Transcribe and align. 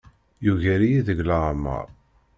Yugar-iyi 0.45 0.99
deg 1.07 1.19
leɛmeṛ. 1.29 1.85